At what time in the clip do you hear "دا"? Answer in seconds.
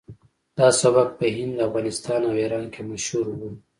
0.57-0.67